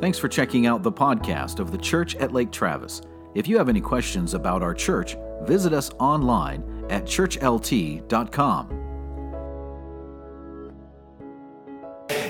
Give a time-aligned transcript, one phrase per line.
[0.00, 3.02] Thanks for checking out the podcast of the Church at Lake Travis.
[3.34, 8.87] If you have any questions about our church, visit us online at churchlt.com.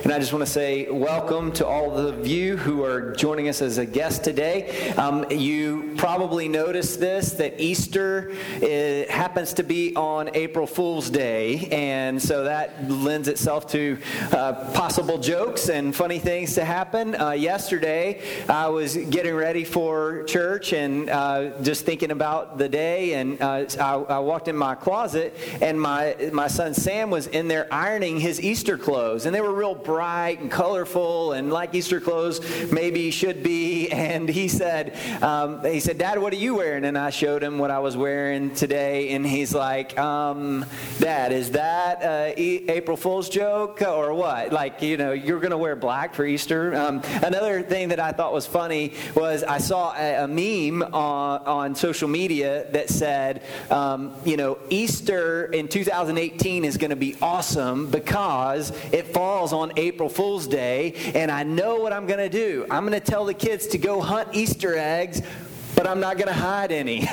[0.04, 3.60] And I just want to say welcome to all of you who are joining us
[3.60, 4.92] as a guest today.
[4.92, 8.32] Um, you probably noticed this that Easter
[8.63, 13.99] uh, happens to be on April Fool's Day, and so that lends itself to
[14.31, 17.20] uh, possible jokes and funny things to happen.
[17.20, 23.15] Uh, yesterday, I was getting ready for church and uh, just thinking about the day,
[23.15, 27.48] and uh, I, I walked in my closet, and my my son Sam was in
[27.48, 31.98] there ironing his Easter clothes, and they were real bright and colorful and like Easter
[31.98, 33.88] clothes maybe should be.
[34.09, 36.84] And he said, um, he said, Dad, what are you wearing?
[36.84, 40.65] And I showed him what I was wearing today, and he's like, um,
[40.98, 42.02] Dad, is that
[42.38, 44.52] April Fool's joke or what?
[44.52, 46.74] Like, you know, you're going to wear black for Easter.
[46.74, 51.40] Um, another thing that I thought was funny was I saw a, a meme on,
[51.40, 57.16] on social media that said, um, you know, Easter in 2018 is going to be
[57.21, 62.29] awesome because it falls on April Fool's Day, and I know what I'm going to
[62.29, 62.66] do.
[62.71, 65.23] I'm going to tell the kids to go hunt Easter eggs
[65.79, 67.03] but I'm not going to hide any.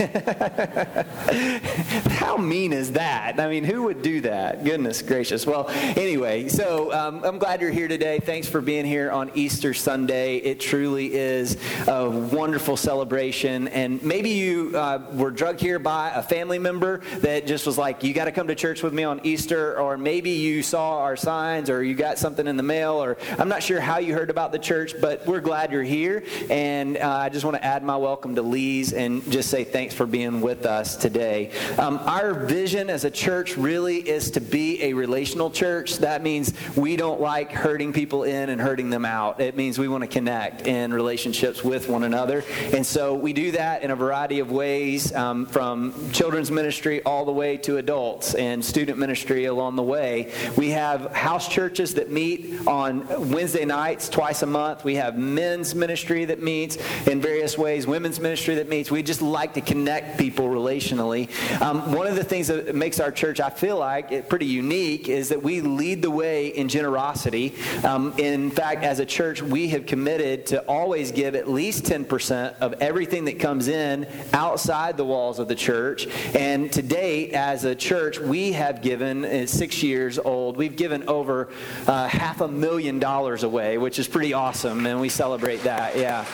[2.15, 3.39] How mean is that?
[3.39, 4.63] I mean, who would do that?
[4.63, 5.45] Goodness gracious.
[5.45, 8.17] Well, anyway, so um, I'm glad you're here today.
[8.17, 10.37] Thanks for being here on Easter Sunday.
[10.37, 13.67] It truly is a wonderful celebration.
[13.67, 18.03] And maybe you uh, were drugged here by a family member that just was like,
[18.03, 21.15] you got to come to church with me on Easter, or maybe you saw our
[21.15, 24.31] signs, or you got something in the mail, or I'm not sure how you heard
[24.31, 26.23] about the church, but we're glad you're here.
[26.49, 29.93] And uh, I just want to add my welcome to Lee's and just say thanks
[29.93, 31.51] for being with us today.
[31.77, 35.97] Um, our vision as a church really is to be a relational church.
[35.97, 39.41] That means we don't like hurting people in and hurting them out.
[39.41, 42.45] It means we want to connect in relationships with one another.
[42.73, 47.25] And so we do that in a variety of ways um, from children's ministry all
[47.25, 50.31] the way to adults and student ministry along the way.
[50.55, 54.85] We have house churches that meet on Wednesday nights twice a month.
[54.85, 58.91] We have men's ministry that meets in various ways, women's ministry ministry that meets.
[58.91, 61.29] We just like to connect people relationally.
[61.61, 65.29] Um, one of the things that makes our church, I feel like, pretty unique is
[65.29, 67.55] that we lead the way in generosity.
[67.83, 72.59] Um, in fact, as a church, we have committed to always give at least 10%
[72.59, 76.07] of everything that comes in outside the walls of the church.
[76.35, 81.07] And to date, as a church, we have given, uh, six years old, we've given
[81.09, 81.49] over
[81.87, 85.97] uh, half a million dollars away, which is pretty awesome, and we celebrate that.
[85.97, 86.25] Yeah.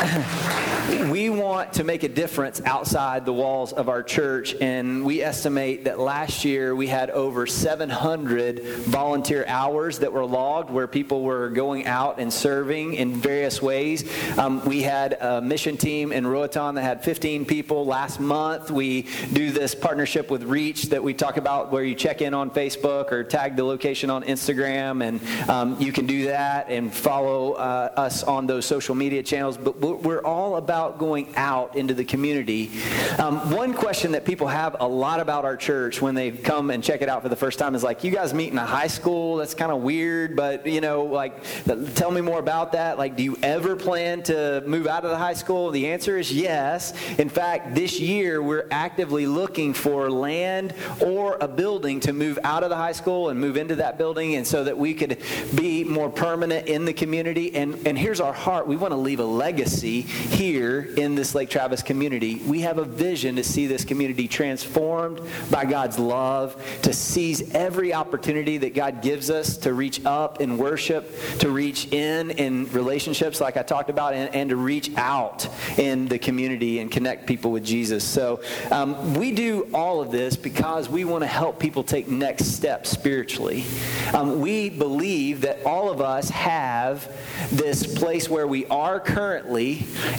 [1.10, 5.84] we want to make a difference outside the walls of our church, and we estimate
[5.84, 11.50] that last year we had over 700 volunteer hours that were logged where people were
[11.50, 14.08] going out and serving in various ways.
[14.38, 18.70] Um, we had a mission team in Roatan that had 15 people last month.
[18.70, 22.50] We do this partnership with Reach that we talk about where you check in on
[22.50, 27.52] Facebook or tag the location on Instagram, and um, you can do that and follow
[27.52, 29.56] uh, us on those social media channels.
[29.56, 32.70] But we're all about going out into the community.
[33.18, 36.82] Um, one question that people have a lot about our church when they come and
[36.82, 38.86] check it out for the first time is like, you guys meet in a high
[38.86, 39.36] school?
[39.36, 41.42] That's kind of weird, but you know, like,
[41.94, 42.98] tell me more about that.
[42.98, 45.70] Like, do you ever plan to move out of the high school?
[45.70, 46.94] The answer is yes.
[47.18, 52.62] In fact, this year we're actively looking for land or a building to move out
[52.62, 55.18] of the high school and move into that building, and so that we could
[55.54, 57.54] be more permanent in the community.
[57.54, 60.02] And, and here's our heart we want to leave a legacy legacy
[60.36, 62.36] here in this Lake Travis community.
[62.46, 65.20] We have a vision to see this community transformed
[65.50, 70.58] by God's love, to seize every opportunity that God gives us to reach up in
[70.58, 75.48] worship, to reach in in relationships like I talked about, and, and to reach out
[75.78, 78.04] in the community and connect people with Jesus.
[78.04, 82.46] So um, we do all of this because we want to help people take next
[82.46, 83.64] steps spiritually.
[84.12, 87.08] Um, we believe that all of us have
[87.50, 89.69] this place where we are currently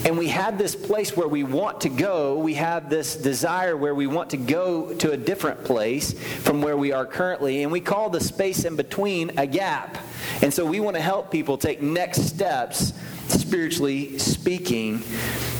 [0.05, 2.37] and we have this place where we want to go.
[2.37, 6.13] We have this desire where we want to go to a different place
[6.43, 9.97] from where we are currently, and we call the space in between a gap.
[10.41, 12.93] And so we want to help people take next steps
[13.31, 15.03] spiritually speaking.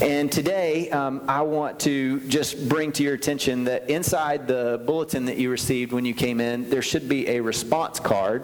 [0.02, 5.26] And today, um, I want to just bring to your attention that inside the bulletin
[5.26, 8.44] that you received when you came in, there should be a response card.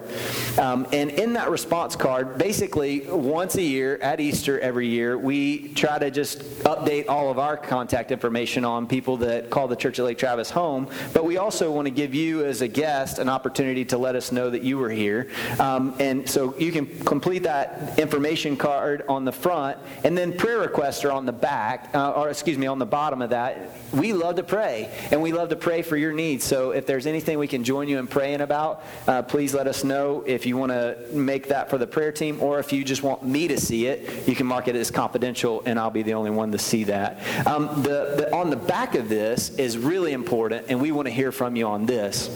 [0.56, 5.72] Um, and in that response card, basically, once a year at Easter every year, we
[5.74, 9.98] try to just update all of our contact information on people that call the Church
[9.98, 10.88] at Lake Travis home.
[11.12, 14.30] But we also want to give you, as a guest, an opportunity to let us
[14.30, 15.28] know that you were here.
[15.58, 20.58] Um, and so you can complete that information card on the front, and then prayer
[20.58, 23.76] requests are on the back, uh, or excuse me, on the bottom of that.
[23.92, 26.44] We love to pray, and we love to pray for your needs.
[26.44, 29.84] So if there's anything we can join you in praying about, uh, please let us
[29.84, 33.02] know if you want to make that for the prayer team, or if you just
[33.02, 36.14] want me to see it, you can mark it as confidential, and I'll be the
[36.14, 37.18] only one to see that.
[37.46, 41.12] Um, the, the, on the back of this is really important, and we want to
[41.12, 42.28] hear from you on this.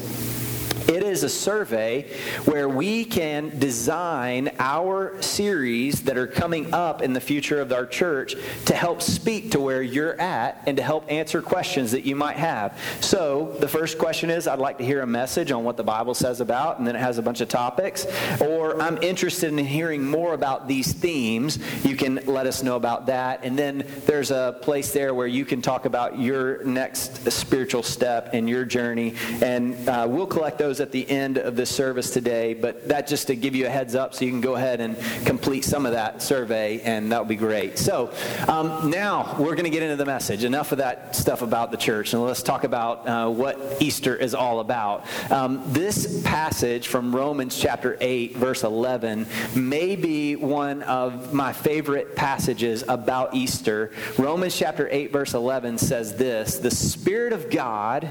[0.92, 2.02] It is a survey
[2.44, 7.86] where we can design our series that are coming up in the future of our
[7.86, 8.36] church
[8.66, 12.36] to help speak to where you're at and to help answer questions that you might
[12.36, 12.78] have.
[13.00, 16.12] So, the first question is I'd like to hear a message on what the Bible
[16.12, 18.06] says about, and then it has a bunch of topics.
[18.42, 21.58] Or I'm interested in hearing more about these themes.
[21.86, 23.40] You can let us know about that.
[23.44, 28.34] And then there's a place there where you can talk about your next spiritual step
[28.34, 29.14] in your journey.
[29.40, 33.29] And uh, we'll collect those at the end of this service today, but that just
[33.29, 35.93] to give you a heads up so you can go ahead and complete some of
[35.93, 37.79] that survey, and that would be great.
[37.79, 38.12] So
[38.49, 40.44] um, now we're going to get into the message.
[40.44, 44.34] Enough of that stuff about the church, and let's talk about uh, what Easter is
[44.34, 45.06] all about.
[45.31, 52.17] Um, this passage from Romans chapter 8, verse 11, may be one of my favorite
[52.17, 53.93] passages about Easter.
[54.19, 58.11] Romans chapter 8, verse 11 says this The Spirit of God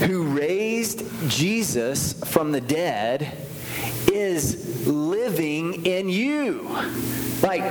[0.00, 1.37] who raised Jesus
[2.24, 3.36] from the dead
[4.10, 6.68] is living in you.
[7.42, 7.62] Like,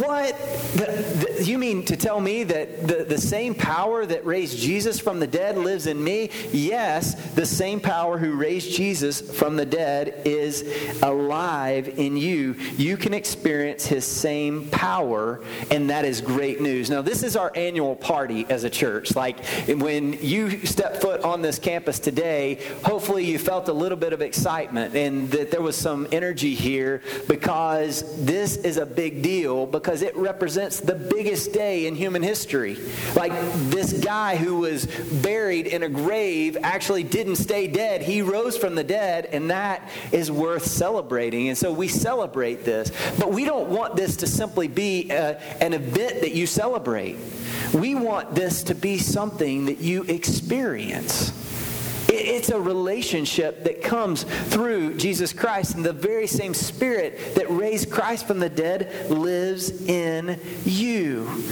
[0.00, 0.36] what?
[0.74, 4.98] The, the, you mean to tell me that the, the same power that raised Jesus
[4.98, 6.30] from the dead lives in me?
[6.52, 10.64] Yes, the same power who raised Jesus from the dead is
[11.02, 12.54] alive in you.
[12.76, 16.90] You can experience his same power, and that is great news.
[16.90, 19.14] Now, this is our annual party as a church.
[19.14, 24.12] Like, when you step foot on this campus today, hopefully you felt a little bit
[24.12, 29.22] of excitement and that there was some energy here because this is a big big
[29.22, 32.78] deal because it represents the biggest day in human history.
[33.14, 33.32] Like
[33.68, 34.86] this guy who was
[35.22, 38.00] buried in a grave actually didn't stay dead.
[38.00, 41.50] He rose from the dead, and that is worth celebrating.
[41.50, 42.90] And so we celebrate this.
[43.18, 47.18] But we don't want this to simply be a, uh, an event that you celebrate.
[47.74, 51.43] We want this to be something that you experience.
[52.24, 57.90] It's a relationship that comes through Jesus Christ, and the very same Spirit that raised
[57.90, 61.44] Christ from the dead lives in you.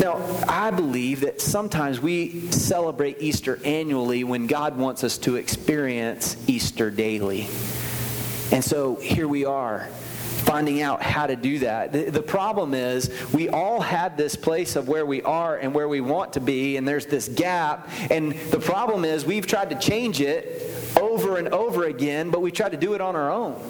[0.00, 6.36] Now, I believe that sometimes we celebrate Easter annually when God wants us to experience
[6.46, 7.48] Easter daily.
[8.52, 9.88] And so here we are
[10.46, 11.92] finding out how to do that.
[11.92, 15.88] The, the, problem is we all have this place of where we are and where
[15.88, 17.90] we want to be, and there's this gap.
[18.10, 22.52] And the problem is we've tried to change it over and over again, but we
[22.52, 23.60] try to do it on our own.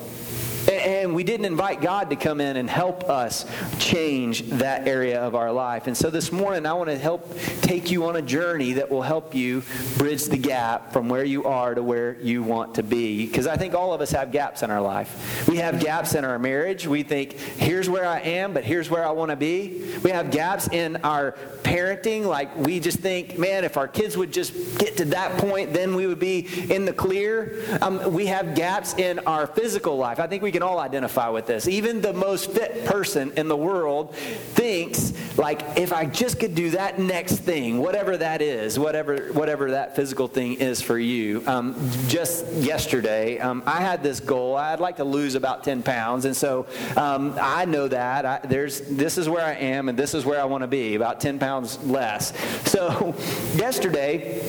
[0.87, 3.44] And we didn't invite God to come in and help us
[3.81, 5.88] change that area of our life.
[5.88, 9.03] And so this morning, I want to help take you on a journey that will
[9.03, 9.65] help you
[9.99, 13.27] bridge the gap from where you are to where you want to be.
[13.27, 15.49] Because I think all of us have gaps in our life.
[15.49, 16.87] We have gaps in our marriage.
[16.87, 19.99] We think, here's where I am, but here's where I want to be.
[20.05, 21.32] We have gaps in our
[21.65, 22.27] parenting.
[22.27, 25.97] Like we just think, man, if our kids would just get to that point, then
[25.97, 27.61] we would be in the clear.
[27.82, 30.21] Um, we have gaps in our physical life.
[30.21, 31.69] I think we can all identify with this.
[31.69, 36.70] Even the most fit person in the world thinks, like, if I just could do
[36.70, 41.43] that next thing, whatever that is, whatever whatever that physical thing is for you.
[41.46, 41.74] Um,
[42.08, 44.56] just yesterday, um, I had this goal.
[44.56, 48.81] I'd like to lose about 10 pounds, and so um, I know that I, there's
[48.82, 51.39] this is where I am, and this is where I want to be, about 10
[51.39, 52.32] pounds less.
[52.77, 53.15] So
[53.55, 54.43] yesterday.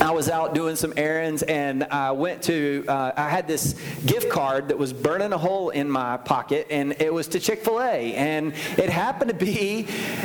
[0.00, 4.28] I was out doing some errands and I went to, uh, I had this gift
[4.28, 7.80] card that was burning a hole in my pocket and it was to Chick fil
[7.80, 8.14] A.
[8.14, 9.80] And it happened to be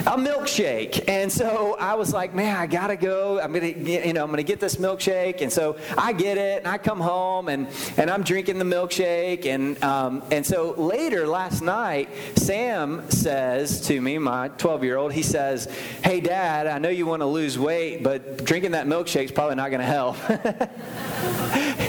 [0.05, 1.07] a milkshake.
[1.07, 3.39] And so I was like, man, I gotta go.
[3.39, 5.41] I'm gonna, get, you know, I'm gonna get this milkshake.
[5.41, 7.67] And so I get it and I come home and,
[7.97, 9.45] and I'm drinking the milkshake.
[9.45, 15.13] And, um, and so later last night, Sam says to me, my 12 year old,
[15.13, 15.65] he says,
[16.03, 19.69] hey, dad, I know you wanna lose weight, but drinking that milkshake is probably not
[19.79, 20.17] to help.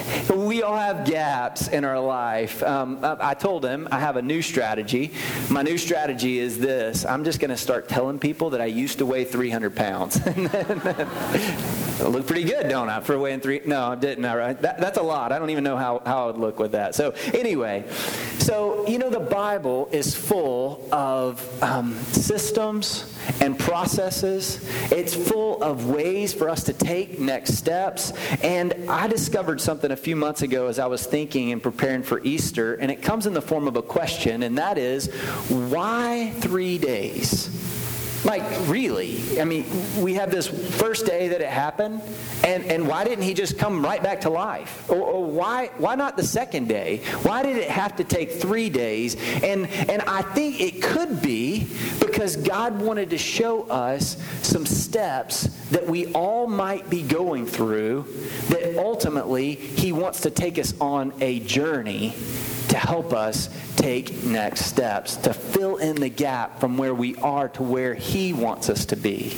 [0.51, 2.61] we all have gaps in our life.
[2.61, 5.13] Um, I told him I have a new strategy.
[5.49, 8.97] My new strategy is this I'm just going to start telling people that I used
[8.97, 10.19] to weigh 300 pounds.
[12.01, 13.61] I look pretty good, don't I, for weighing three?
[13.65, 14.25] No, I didn't.
[14.25, 14.59] All right.
[14.61, 15.31] That, that's a lot.
[15.31, 16.95] I don't even know how, how I would look with that.
[16.95, 17.85] So, anyway,
[18.39, 24.67] so, you know, the Bible is full of um, systems and processes.
[24.91, 28.13] It's full of ways for us to take next steps.
[28.41, 32.21] And I discovered something a few months ago as I was thinking and preparing for
[32.23, 35.13] Easter, and it comes in the form of a question, and that is
[35.49, 37.49] why three days?
[38.23, 39.39] Like, really?
[39.39, 39.65] I mean,
[39.99, 42.01] we have this first day that it happened,
[42.43, 44.89] and, and why didn't he just come right back to life?
[44.89, 46.97] Or, or, why, why not the second day?
[47.23, 49.15] Why did it have to take three days?
[49.43, 51.67] And, and I think it could be
[51.99, 58.05] because God wanted to show us some steps that we all might be going through
[58.49, 62.13] that ultimately he wants to take us on a journey
[62.71, 67.49] to help us take next steps, to fill in the gap from where we are
[67.49, 69.35] to where He wants us to be.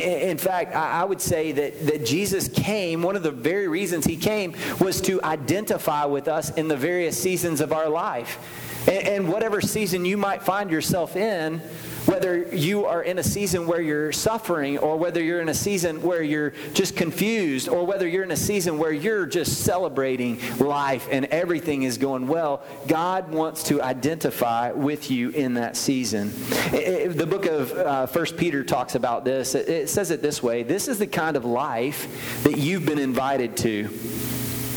[0.00, 4.16] In fact, I would say that, that Jesus came, one of the very reasons He
[4.16, 8.38] came was to identify with us in the various seasons of our life.
[8.86, 11.60] And, and whatever season you might find yourself in,
[12.06, 16.02] whether you are in a season where you're suffering, or whether you're in a season
[16.02, 21.08] where you're just confused, or whether you're in a season where you're just celebrating life
[21.10, 26.32] and everything is going well, God wants to identify with you in that season.
[26.70, 29.54] The book of uh, First Peter talks about this.
[29.54, 33.56] It says it this way This is the kind of life that you've been invited
[33.58, 33.88] to,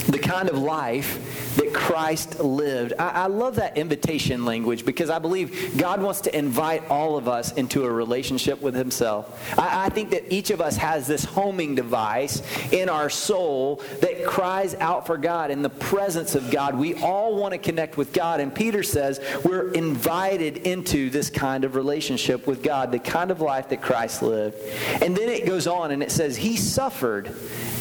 [0.08, 2.94] the kind of life that Christ lived.
[2.98, 7.28] I, I, love that invitation language because I believe God wants to invite all of
[7.28, 9.58] us into a relationship with Himself.
[9.58, 12.42] I, I think that each of us has this homing device
[12.72, 16.76] in our soul that cries out for God in the presence of God.
[16.76, 18.40] We all want to connect with God.
[18.40, 23.42] And Peter says we're invited into this kind of relationship with God, the kind of
[23.42, 24.58] life that Christ lived.
[25.02, 27.36] And then it goes on and it says, He suffered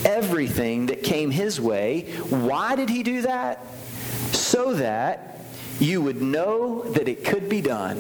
[0.05, 2.02] everything that came His way.
[2.29, 3.62] Why did He do that?
[4.53, 5.39] So that
[5.81, 7.99] you would know that it could be done.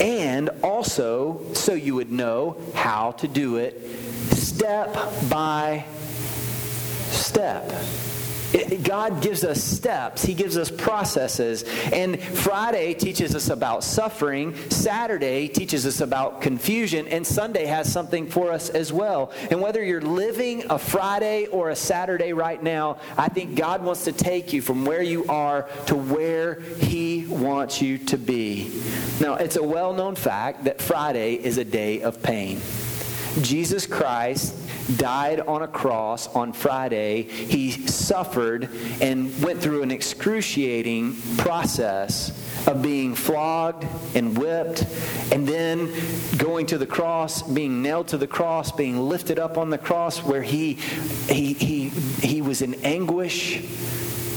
[0.00, 3.80] And also so you would know how to do it
[4.32, 4.92] step
[5.30, 5.84] by
[7.10, 7.70] step.
[8.82, 11.64] God gives us steps, He gives us processes.
[11.92, 18.26] And Friday teaches us about suffering, Saturday teaches us about confusion, and Sunday has something
[18.26, 19.32] for us as well.
[19.50, 24.04] And whether you're living a Friday or a Saturday right now, I think God wants
[24.04, 28.70] to take you from where you are to where He wants you to be.
[29.20, 32.60] Now, it's a well known fact that Friday is a day of pain.
[33.42, 34.54] Jesus Christ
[34.96, 37.22] died on a cross on Friday.
[37.22, 42.30] He suffered and went through an excruciating process
[42.66, 44.82] of being flogged and whipped,
[45.32, 45.92] and then
[46.36, 50.22] going to the cross, being nailed to the cross, being lifted up on the cross,
[50.22, 50.74] where he
[51.28, 53.62] he he he was in anguish.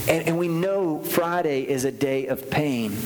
[0.08, 2.98] And, and we know Friday is a day of pain.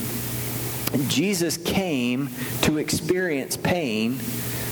[1.08, 2.30] Jesus came
[2.62, 4.18] to experience pain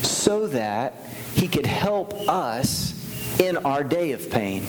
[0.02, 0.94] so that
[1.34, 2.94] he could help us
[3.40, 4.64] in our day of pain.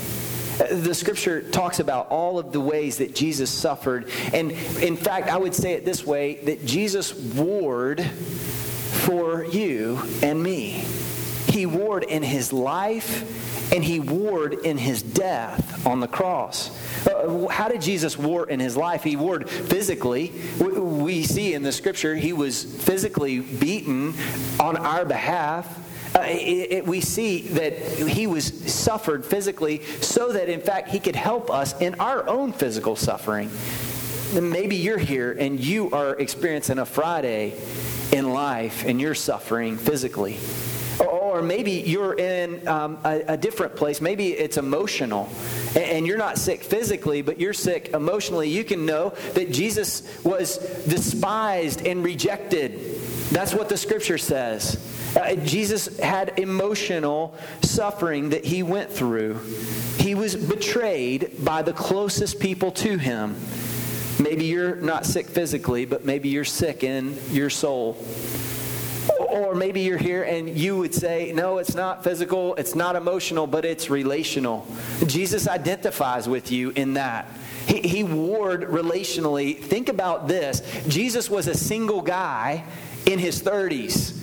[0.71, 4.09] The scripture talks about all of the ways that Jesus suffered.
[4.33, 10.41] And in fact, I would say it this way that Jesus warred for you and
[10.41, 10.85] me.
[11.47, 16.69] He warred in his life and he warred in his death on the cross.
[17.07, 19.03] Uh, how did Jesus war in his life?
[19.03, 20.31] He warred physically.
[20.59, 24.13] We see in the scripture he was physically beaten
[24.59, 25.79] on our behalf.
[26.15, 27.73] Uh, it, it, we see that
[28.07, 32.53] he was suffered physically so that in fact he could help us in our own
[32.53, 33.49] physical suffering
[34.39, 37.53] maybe you're here and you are experiencing a friday
[38.11, 40.37] in life and you're suffering physically
[40.99, 44.01] or maybe you're in um, a, a, different place.
[44.01, 45.29] Maybe it's emotional,
[45.69, 48.49] and, and you're not sick physically, but you're sick emotionally.
[48.49, 53.01] You can know that Jesus was despised and rejected.
[53.33, 54.77] That's what the scripture says.
[55.19, 59.39] Uh, Jesus had emotional suffering that he went through.
[59.97, 63.35] He was betrayed by the closest people to him.
[64.19, 67.97] Maybe you're not sick physically, but maybe you're sick in your soul.
[69.19, 73.47] Or maybe you're here and you would say, no, it's not physical, it's not emotional,
[73.47, 74.67] but it's relational.
[75.07, 77.27] Jesus identifies with you in that.
[77.65, 79.57] He, he warred relationally.
[79.57, 82.63] Think about this Jesus was a single guy
[83.05, 84.19] in his 30s.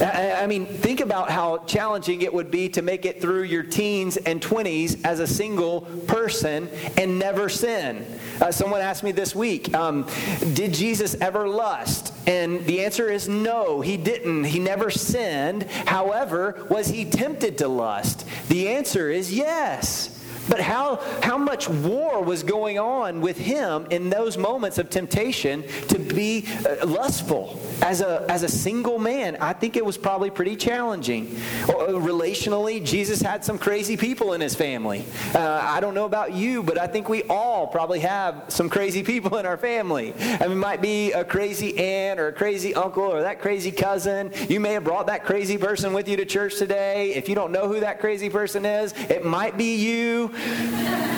[0.00, 4.16] I mean, think about how challenging it would be to make it through your teens
[4.16, 8.06] and 20s as a single person and never sin.
[8.40, 10.06] Uh, someone asked me this week, um,
[10.54, 12.14] Did Jesus ever lust?
[12.26, 14.44] And the answer is no, he didn't.
[14.44, 15.64] He never sinned.
[15.64, 18.26] However, was he tempted to lust?
[18.48, 20.16] The answer is yes.
[20.50, 25.62] But how, how much war was going on with him in those moments of temptation
[25.88, 29.36] to be uh, lustful as a, as a single man?
[29.40, 31.36] I think it was probably pretty challenging.
[31.68, 35.04] Uh, relationally, Jesus had some crazy people in his family.
[35.32, 39.04] Uh, I don't know about you, but I think we all probably have some crazy
[39.04, 40.12] people in our family.
[40.18, 43.70] I mean, it might be a crazy aunt or a crazy uncle or that crazy
[43.70, 44.32] cousin.
[44.48, 47.14] You may have brought that crazy person with you to church today.
[47.14, 50.32] If you don't know who that crazy person is, it might be you.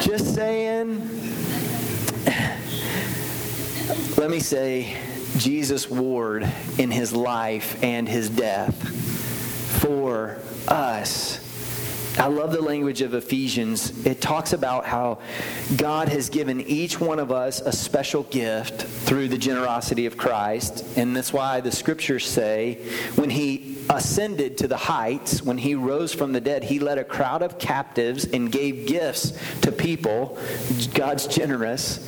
[0.00, 1.00] Just saying.
[4.16, 4.96] Let me say,
[5.36, 6.46] Jesus warred
[6.78, 8.74] in his life and his death
[9.80, 10.38] for
[10.68, 11.41] us.
[12.18, 14.04] I love the language of Ephesians.
[14.04, 15.18] It talks about how
[15.76, 20.84] God has given each one of us a special gift through the generosity of Christ.
[20.98, 22.74] And that's why the scriptures say
[23.14, 27.04] when he ascended to the heights, when he rose from the dead, he led a
[27.04, 30.38] crowd of captives and gave gifts to people.
[30.92, 32.06] God's generous.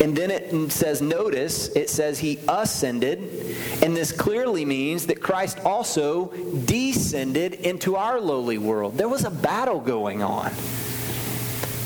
[0.00, 3.18] And then it says, notice, it says he ascended.
[3.82, 6.26] And this clearly means that Christ also
[6.64, 8.98] descended into our lowly world.
[8.98, 10.52] There was a battle going on.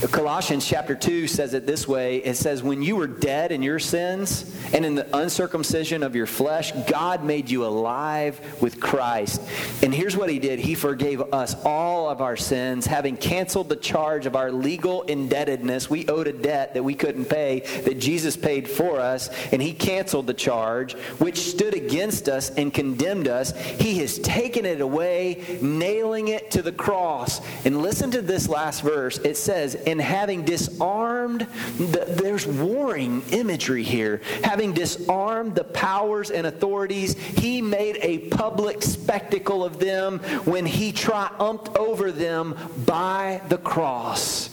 [0.09, 3.78] Colossians chapter 2 says it this way it says, When you were dead in your
[3.78, 9.42] sins and in the uncircumcision of your flesh, God made you alive with Christ.
[9.83, 13.76] And here's what He did He forgave us all of our sins, having canceled the
[13.76, 15.90] charge of our legal indebtedness.
[15.90, 19.75] We owed a debt that we couldn't pay, that Jesus paid for us, and He
[19.75, 23.54] canceled the charge which stood against us and condemned us.
[23.54, 27.42] He has taken it away, nailing it to the cross.
[27.66, 29.19] And listen to this last verse.
[29.19, 34.23] It says, and having disarmed, the, there's warring imagery here.
[34.42, 40.92] Having disarmed the powers and authorities, he made a public spectacle of them when he
[40.92, 42.56] triumphed over them
[42.87, 44.49] by the cross.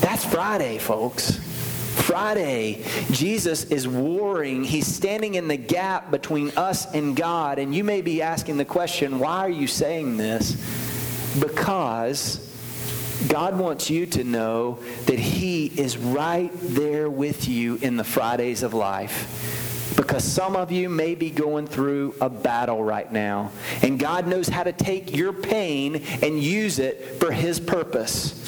[0.00, 1.38] That's Friday, folks.
[1.94, 4.64] Friday, Jesus is warring.
[4.64, 7.58] He's standing in the gap between us and God.
[7.58, 10.52] And you may be asking the question, why are you saying this?
[11.40, 12.43] Because
[13.28, 18.62] God wants you to know that He is right there with you in the Fridays
[18.62, 19.92] of life.
[19.96, 23.52] Because some of you may be going through a battle right now.
[23.82, 28.40] And God knows how to take your pain and use it for His purpose.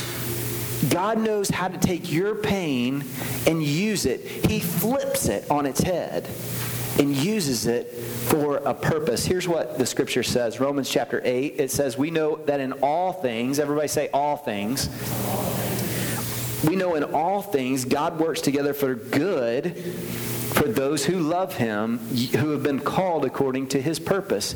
[0.90, 3.04] God knows how to take your pain
[3.46, 4.20] and use it.
[4.46, 6.28] He flips it on its head
[6.98, 9.24] and uses it for a purpose.
[9.24, 11.54] Here's what the scripture says Romans chapter 8.
[11.58, 14.88] It says, We know that in all things, everybody say all things.
[16.66, 21.98] We know in all things God works together for good for those who love him,
[21.98, 24.54] who have been called according to his purpose.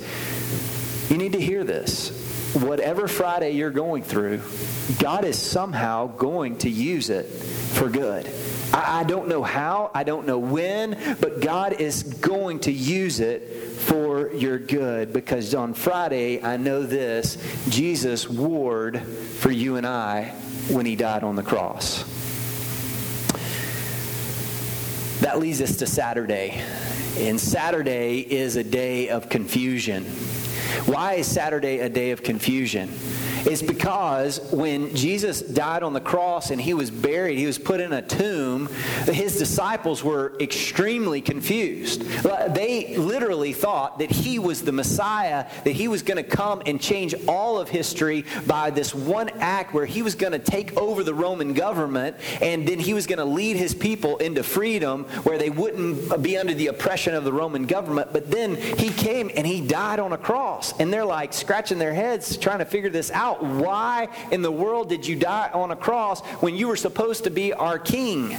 [1.11, 2.55] You need to hear this.
[2.55, 4.40] Whatever Friday you're going through,
[4.98, 8.26] God is somehow going to use it for good.
[8.73, 13.21] I, I don't know how, I don't know when, but God is going to use
[13.21, 13.43] it
[13.81, 20.35] for your good because on Friday, I know this Jesus warred for you and I
[20.69, 22.05] when he died on the cross.
[25.21, 26.63] That leads us to Saturday.
[27.19, 30.05] And Saturday is a day of confusion.
[30.87, 32.89] Why is Saturday a day of confusion?
[33.46, 37.81] Is because when Jesus died on the cross and he was buried, he was put
[37.81, 38.66] in a tomb,
[39.07, 42.03] his disciples were extremely confused.
[42.55, 46.81] They literally thought that he was the Messiah, that he was going to come and
[46.81, 51.05] change all of history by this one act where he was going to take over
[51.05, 55.38] the Roman government and then he was going to lead his people into freedom where
[55.38, 58.12] they wouldn't be under the oppression of the Roman government.
[58.12, 60.79] But then he came and he died on a cross.
[60.79, 64.53] And they're like scratching their heads trying to figure this out out why in the
[64.53, 68.37] world did you die on a cross when you were supposed to be our king?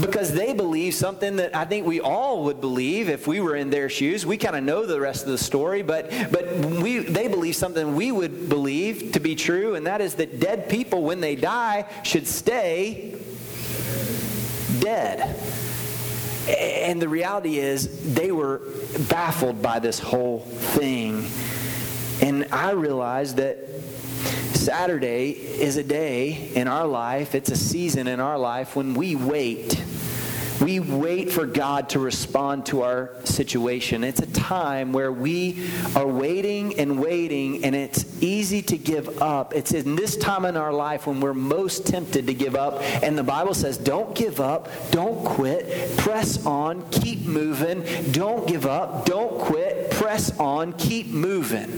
[0.00, 3.70] because they believe something that I think we all would believe if we were in
[3.70, 4.24] their shoes.
[4.24, 7.94] We kind of know the rest of the story, but but we they believe something
[7.94, 11.86] we would believe to be true, and that is that dead people when they die
[12.04, 13.18] should stay
[14.80, 15.38] dead.
[16.48, 18.62] And the reality is they were
[19.08, 21.26] baffled by this whole thing.
[22.22, 23.58] And I realized that
[24.54, 29.16] Saturday is a day in our life, it's a season in our life when we
[29.16, 29.82] wait.
[30.60, 34.04] We wait for God to respond to our situation.
[34.04, 39.56] It's a time where we are waiting and waiting, and it's easy to give up.
[39.56, 42.80] It's in this time in our life when we're most tempted to give up.
[43.02, 47.82] And the Bible says, don't give up, don't quit, press on, keep moving.
[48.12, 51.72] Don't give up, don't quit, press on, keep moving.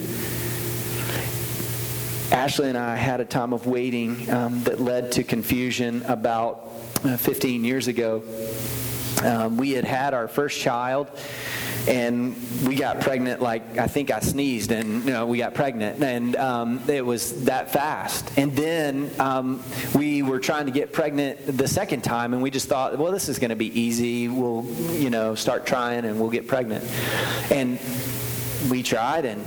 [2.33, 6.71] Ashley and I had a time of waiting um, that led to confusion about
[7.05, 8.23] uh, 15 years ago.
[9.23, 11.09] Um, we had had our first child
[11.87, 12.35] and
[12.67, 16.35] we got pregnant like I think I sneezed and you know we got pregnant and
[16.37, 18.39] um, it was that fast.
[18.39, 19.63] And then um,
[19.95, 23.29] we were trying to get pregnant the second time and we just thought well this
[23.29, 24.29] is going to be easy.
[24.29, 26.85] We'll you know start trying and we'll get pregnant.
[27.51, 27.79] And
[28.71, 29.45] we tried and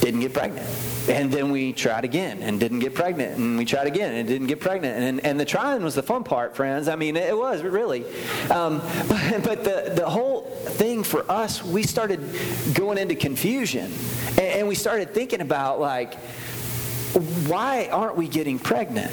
[0.00, 0.66] didn't get pregnant
[1.14, 3.36] and then we tried again and didn't get pregnant.
[3.36, 4.96] And we tried again and didn't get pregnant.
[4.96, 6.88] And, and the trying was the fun part, friends.
[6.88, 8.04] I mean, it was really.
[8.50, 12.20] Um, but, but the, the whole thing for us, we started
[12.74, 13.92] going into confusion.
[14.30, 16.14] And, and we started thinking about, like,
[17.48, 19.12] why aren't we getting pregnant?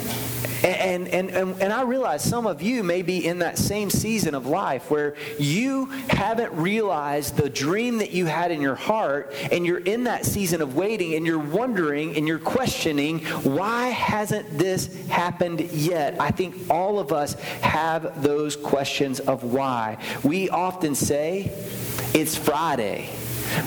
[0.64, 4.34] And, and, and, and I realize some of you may be in that same season
[4.34, 9.64] of life where you haven't realized the dream that you had in your heart, and
[9.64, 15.06] you're in that season of waiting, and you're wondering and you're questioning, why hasn't this
[15.06, 16.20] happened yet?
[16.20, 19.98] I think all of us have those questions of why.
[20.24, 21.52] We often say,
[22.14, 23.10] it's Friday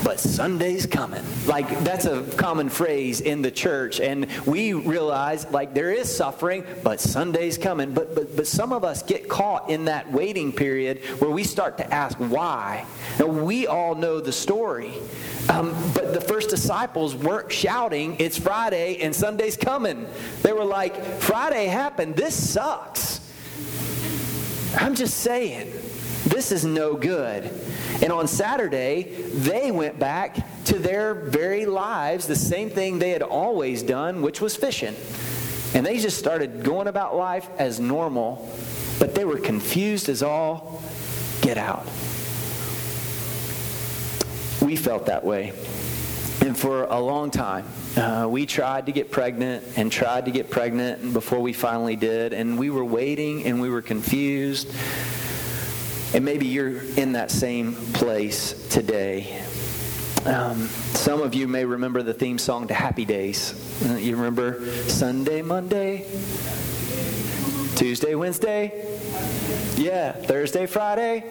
[0.03, 1.23] but Sunday's coming.
[1.45, 3.99] Like, that's a common phrase in the church.
[3.99, 7.93] And we realize, like, there is suffering, but Sunday's coming.
[7.93, 11.77] But, but, but some of us get caught in that waiting period where we start
[11.77, 12.85] to ask why.
[13.19, 14.93] Now, we all know the story.
[15.49, 20.07] Um, but the first disciples weren't shouting, It's Friday and Sunday's coming.
[20.43, 22.15] They were like, Friday happened.
[22.15, 23.19] This sucks.
[24.77, 25.73] I'm just saying,
[26.31, 27.51] this is no good.
[28.01, 33.21] And on Saturday, they went back to their very lives, the same thing they had
[33.21, 34.95] always done, which was fishing.
[35.75, 38.49] And they just started going about life as normal,
[38.97, 40.81] but they were confused as all
[41.41, 41.85] get out.
[44.61, 45.49] We felt that way.
[46.41, 47.65] And for a long time,
[47.95, 52.33] uh, we tried to get pregnant and tried to get pregnant before we finally did.
[52.33, 54.67] And we were waiting and we were confused.
[56.13, 59.41] And maybe you're in that same place today.
[60.25, 63.55] Um, some of you may remember the theme song to Happy Days.
[63.85, 66.05] Uh, you remember Sunday, Monday,
[67.75, 68.73] Tuesday, Wednesday?
[69.77, 71.23] Yeah, Thursday, Friday.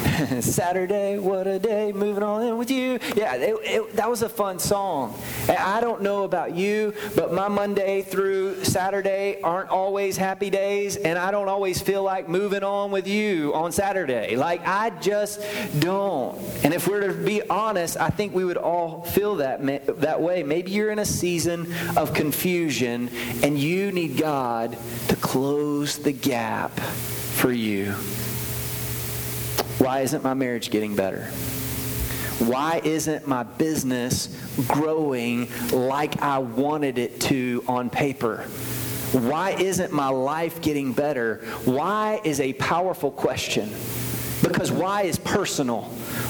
[0.40, 2.98] Saturday, what a day, moving on in with you.
[3.14, 5.18] Yeah, it, it, that was a fun song.
[5.48, 10.96] And I don't know about you, but my Monday through Saturday aren't always happy days,
[10.96, 14.36] and I don't always feel like moving on with you on Saturday.
[14.36, 15.40] Like, I just
[15.80, 16.38] don't.
[16.64, 19.60] And if we're to be honest, I think we would all feel that,
[20.00, 20.42] that way.
[20.42, 23.10] Maybe you're in a season of confusion,
[23.42, 27.94] and you need God to close the gap for you.
[29.80, 31.24] Why isn't my marriage getting better?
[32.38, 34.28] Why isn't my business
[34.68, 38.42] growing like I wanted it to on paper?
[39.12, 41.36] Why isn't my life getting better?
[41.64, 43.70] Why is a powerful question.
[44.42, 45.84] Because why is personal.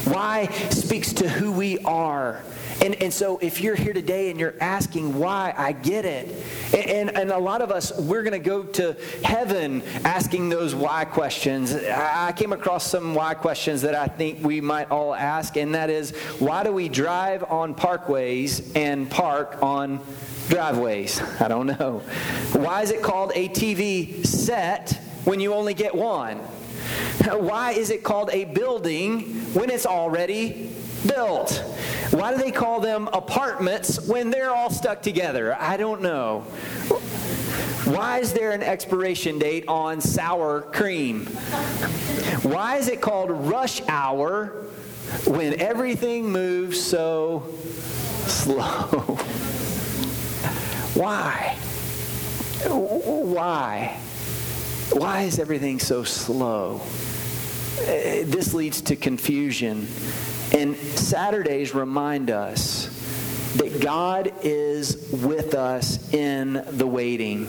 [0.04, 2.44] Why speaks to who we are.
[2.80, 6.34] And, and so if you're here today and you're asking why, I get it.
[6.74, 10.74] And, and, and a lot of us, we're going to go to heaven asking those
[10.74, 11.74] why questions.
[11.74, 15.90] I came across some why questions that I think we might all ask, and that
[15.90, 20.00] is why do we drive on parkways and park on
[20.48, 21.20] driveways?
[21.40, 21.98] I don't know.
[22.52, 24.92] Why is it called a TV set
[25.24, 26.40] when you only get one?
[27.30, 29.20] Why is it called a building
[29.54, 30.70] when it's already
[31.06, 31.52] built.
[32.10, 35.56] Why do they call them apartments when they're all stuck together?
[35.58, 36.40] I don't know.
[37.84, 41.26] Why is there an expiration date on sour cream?
[42.42, 44.66] Why is it called rush hour
[45.26, 47.48] when everything moves so
[48.26, 48.60] slow?
[50.94, 51.56] Why?
[52.66, 53.98] Why?
[54.92, 56.80] Why is everything so slow?
[57.80, 59.86] Uh, this leads to confusion
[60.52, 62.88] and Saturdays remind us
[63.56, 67.46] that God is with us in the waiting.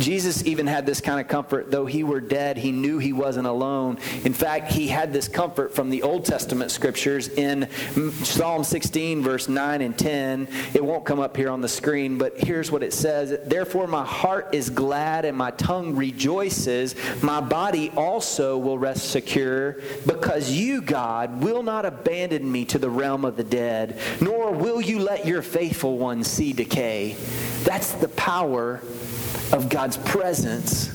[0.00, 1.70] Jesus even had this kind of comfort.
[1.70, 3.98] Though he were dead, he knew he wasn't alone.
[4.24, 7.68] In fact, he had this comfort from the Old Testament scriptures in
[8.22, 10.48] Psalm 16, verse 9 and 10.
[10.74, 14.04] It won't come up here on the screen, but here's what it says Therefore, my
[14.04, 16.94] heart is glad and my tongue rejoices.
[17.22, 22.90] My body also will rest secure, because you, God, will not abandon me to the
[22.90, 27.16] realm of the dead, nor will you let your faithful one see decay.
[27.64, 28.82] That's the power
[29.52, 30.90] of God's presence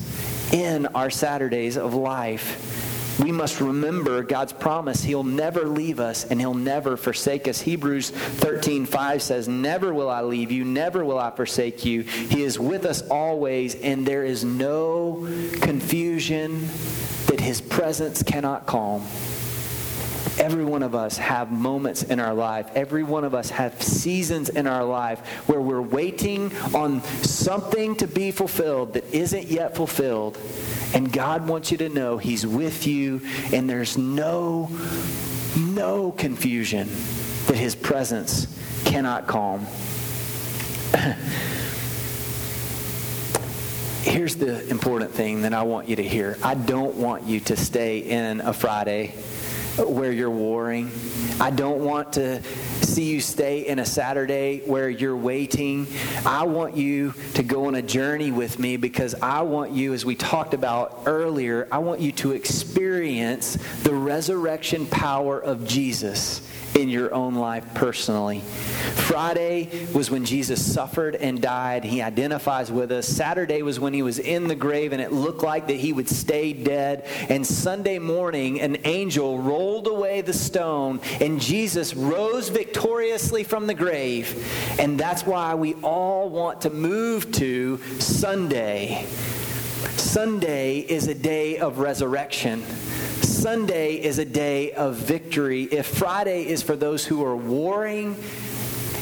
[0.52, 3.18] in our Saturdays of life.
[3.22, 5.02] We must remember God's promise.
[5.02, 7.60] He'll never leave us and he'll never forsake us.
[7.60, 12.02] Hebrews 13:5 says, "Never will I leave you, never will I forsake you.
[12.02, 15.26] He is with us always, and there is no
[15.62, 16.68] confusion
[17.28, 19.02] that his presence cannot calm."
[20.38, 22.70] Every one of us have moments in our life.
[22.74, 28.06] Every one of us have seasons in our life where we're waiting on something to
[28.06, 30.38] be fulfilled that isn't yet fulfilled.
[30.92, 33.22] And God wants you to know He's with you,
[33.52, 34.68] and there's no,
[35.56, 36.88] no confusion
[37.46, 38.46] that His presence
[38.84, 39.66] cannot calm.
[44.02, 46.38] Here's the important thing that I want you to hear.
[46.42, 49.14] I don't want you to stay in a Friday
[49.78, 50.90] where you're warring.
[51.40, 52.42] I don't want to
[52.82, 55.86] see you stay in a Saturday where you're waiting.
[56.24, 60.04] I want you to go on a journey with me because I want you, as
[60.04, 66.40] we talked about earlier, I want you to experience the resurrection power of Jesus
[66.74, 68.40] in your own life personally.
[68.40, 71.84] Friday was when Jesus suffered and died.
[71.84, 73.06] He identifies with us.
[73.06, 76.08] Saturday was when he was in the grave and it looked like that he would
[76.08, 77.04] stay dead.
[77.28, 83.74] And Sunday morning, an angel rolled away the stone and Jesus rose victoriously from the
[83.74, 84.76] grave.
[84.78, 89.06] And that's why we all want to move to Sunday.
[89.96, 92.62] Sunday is a day of resurrection.
[93.36, 95.64] Sunday is a day of victory.
[95.64, 98.16] If Friday is for those who are warring,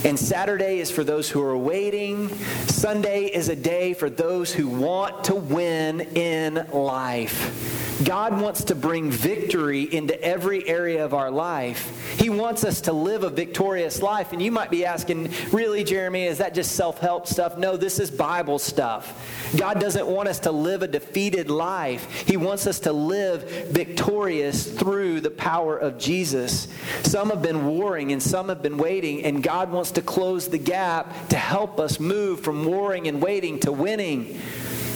[0.05, 2.29] and Saturday is for those who are waiting.
[2.66, 8.03] Sunday is a day for those who want to win in life.
[8.05, 12.03] God wants to bring victory into every area of our life.
[12.18, 14.33] He wants us to live a victorious life.
[14.33, 17.59] And you might be asking, really, Jeremy, is that just self help stuff?
[17.59, 19.53] No, this is Bible stuff.
[19.57, 24.70] God doesn't want us to live a defeated life, He wants us to live victorious
[24.70, 26.68] through the power of Jesus.
[27.03, 30.59] Some have been warring and some have been waiting, and God wants to close the
[30.59, 34.40] gap to help us move from warring and waiting to winning.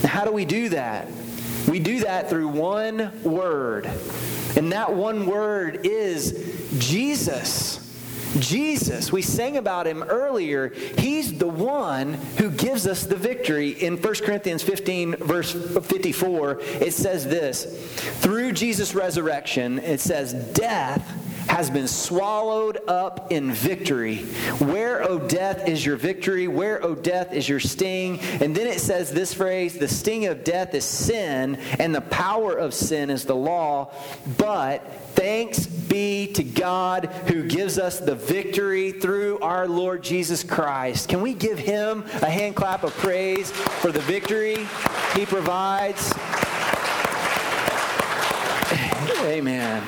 [0.04, 1.08] How do we do that?
[1.68, 3.86] We do that through one word.
[4.56, 7.84] And that one word is Jesus.
[8.38, 10.68] Jesus, we sang about him earlier.
[10.98, 13.70] He's the one who gives us the victory.
[13.70, 17.64] In 1 Corinthians 15, verse 54, it says this
[18.20, 24.18] Through Jesus' resurrection, it says, Death has been swallowed up in victory.
[24.58, 26.46] Where, O death, is your victory?
[26.46, 28.20] Where, O death, is your sting?
[28.20, 32.56] And then it says this phrase the sting of death is sin, and the power
[32.56, 33.92] of sin is the law.
[34.36, 41.08] But thanks be to God who gives us the victory through our Lord Jesus Christ.
[41.08, 44.66] Can we give him a hand clap of praise for the victory
[45.14, 46.12] he provides?
[49.24, 49.82] Amen.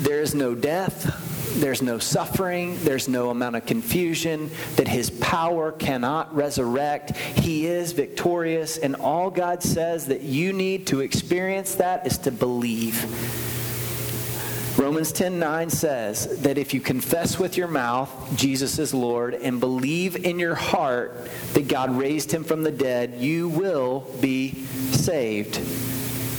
[0.00, 5.72] There is no death, there's no suffering, there's no amount of confusion, that his power
[5.72, 7.16] cannot resurrect.
[7.16, 12.30] He is victorious, and all God says that you need to experience that is to
[12.30, 13.04] believe.
[14.78, 20.24] Romans 10:9 says that if you confess with your mouth Jesus is Lord and believe
[20.24, 24.54] in your heart that God raised him from the dead, you will be
[24.92, 25.58] saved.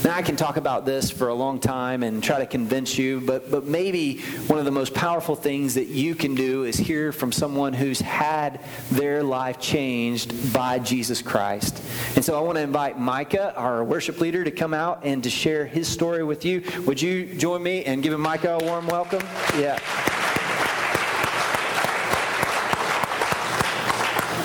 [0.02, 3.20] Now, I can talk about this for a long time and try to convince you,
[3.20, 7.12] but, but maybe one of the most powerful things that you can do is hear
[7.12, 11.84] from someone who's had their life changed by Jesus Christ.
[12.16, 15.30] And so I want to invite Micah, our worship leader, to come out and to
[15.30, 16.64] share his story with you.
[16.86, 19.24] Would you join me and give Micah a warm welcome?
[19.58, 19.80] Yeah.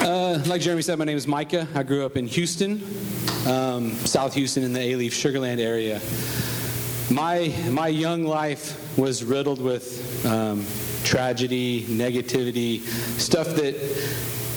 [0.04, 1.66] Uh, like Jeremy said, my name is Micah.
[1.74, 2.84] I grew up in Houston,
[3.46, 5.98] um, South Houston, in the Alief Sugarland area.
[7.10, 10.66] My my young life was riddled with um,
[11.04, 12.82] tragedy, negativity,
[13.18, 13.76] stuff that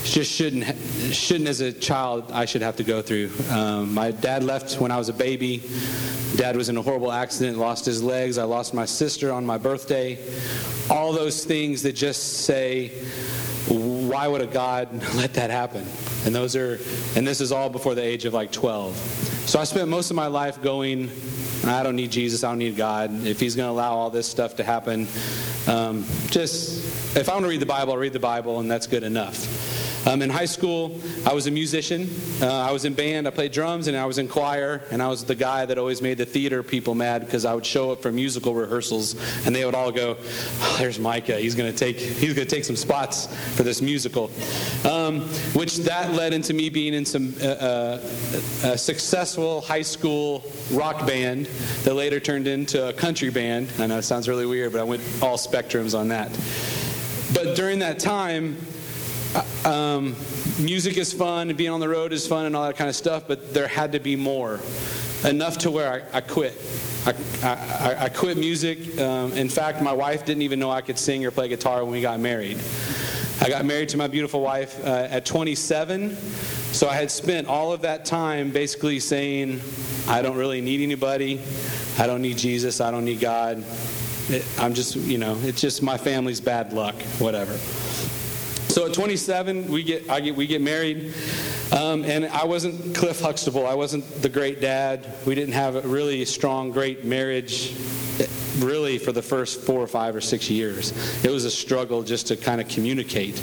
[0.04, 0.66] just shouldn't
[1.14, 3.32] shouldn't as a child I should have to go through.
[3.50, 5.64] Um, my dad left when I was a baby.
[6.36, 8.38] Dad was in a horrible accident, lost his legs.
[8.38, 10.20] I lost my sister on my birthday.
[10.90, 12.92] All those things that just say
[14.18, 15.86] why would a God let that happen?
[16.26, 16.80] And those are,
[17.16, 18.96] and this is all before the age of like 12.
[19.46, 21.12] So I spent most of my life going,
[21.66, 23.28] I don't need Jesus, I don't need God.
[23.28, 25.08] If He's going to allow all this stuff to happen,
[25.68, 28.88] um, just, if I want to read the Bible, I'll read the Bible, and that's
[28.88, 29.67] good enough.
[30.08, 32.10] Um, in high school, I was a musician.
[32.42, 34.82] Uh, I was in band, I played drums, and I was in choir.
[34.90, 37.66] And I was the guy that always made the theater people mad because I would
[37.66, 39.16] show up for musical rehearsals,
[39.46, 41.38] and they would all go, oh, "There's Micah.
[41.38, 44.32] He's going to take he's to take some spots for this musical,"
[44.86, 48.00] um, which that led into me being in some uh, uh,
[48.64, 51.48] a successful high school rock band
[51.84, 53.68] that later turned into a country band.
[53.78, 56.32] I know it sounds really weird, but I went all spectrums on that.
[57.34, 58.56] But during that time,
[59.66, 60.16] um,
[60.60, 63.24] music is fun being on the road is fun and all that kind of stuff,
[63.28, 64.60] but there had to be more.
[65.24, 66.54] Enough to where I, I quit.
[67.06, 67.14] I,
[67.44, 69.00] I, I, quit music.
[69.00, 71.92] Um, in fact, my wife didn't even know I could sing or play guitar when
[71.92, 72.60] we got married.
[73.42, 76.16] I got married to my beautiful wife uh, at 27.
[76.16, 79.62] So I had spent all of that time basically saying,
[80.08, 81.42] I don't really need anybody.
[81.98, 82.82] I don't need Jesus.
[82.82, 83.64] I don't need God.
[84.30, 87.58] It, I'm just, you know, it's just my family's bad luck, whatever.
[88.78, 91.12] So at 27, we get, I get, we get married.
[91.72, 93.66] Um, and I wasn't Cliff Huxtable.
[93.66, 95.16] I wasn't the great dad.
[95.26, 97.76] We didn't have a really strong, great marriage
[98.60, 100.92] really for the first four or five or six years.
[101.26, 103.42] It was a struggle just to kind of communicate.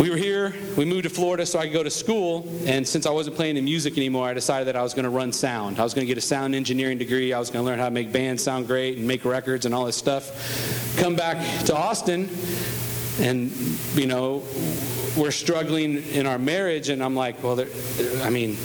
[0.00, 3.06] We were here, we moved to Florida so I could go to school, and since
[3.06, 5.78] I wasn't playing in music anymore, I decided that I was going to run sound.
[5.78, 7.84] I was going to get a sound engineering degree, I was going to learn how
[7.84, 10.96] to make bands sound great and make records and all this stuff.
[10.98, 12.28] Come back to Austin,
[13.20, 13.50] and
[13.94, 14.42] you know
[15.16, 17.58] we're struggling in our marriage and i'm like well
[18.22, 18.56] i mean